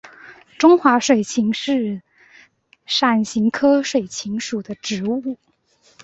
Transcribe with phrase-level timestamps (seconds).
[0.57, 2.01] 中华水芹是
[2.87, 5.37] 伞形科水芹属的植物。